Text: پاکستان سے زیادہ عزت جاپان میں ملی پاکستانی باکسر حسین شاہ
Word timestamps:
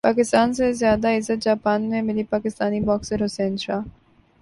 پاکستان 0.03 0.53
سے 0.53 0.71
زیادہ 0.73 1.09
عزت 1.17 1.43
جاپان 1.43 1.81
میں 1.89 2.01
ملی 2.01 2.23
پاکستانی 2.29 2.79
باکسر 2.81 3.25
حسین 3.25 3.57
شاہ 3.57 3.81